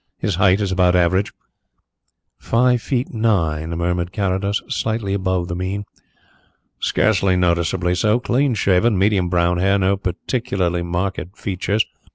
His 0.17 0.33
height 0.33 0.61
is 0.61 0.71
about 0.71 0.95
average" 0.95 1.31
"Five 2.39 2.81
feet 2.81 3.13
nine," 3.13 3.69
murmured 3.69 4.11
Carrados. 4.11 4.63
"Slightly 4.67 5.13
above 5.13 5.47
the 5.47 5.55
mean." 5.55 5.83
"Scarcely 6.79 7.35
noticeably 7.35 7.93
so. 7.93 8.19
Clean 8.19 8.55
shaven. 8.55 8.97
Medium 8.97 9.29
brown 9.29 9.57
hair. 9.59 9.77
No 9.77 9.97
particularly 9.97 10.81
marked 10.81 11.19
features. 11.37 11.85